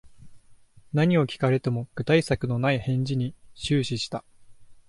[0.93, 4.23] 何を聞かれても具体策のない返答に終始した